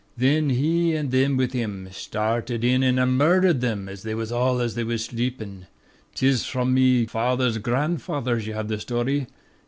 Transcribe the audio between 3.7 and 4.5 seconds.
wan an'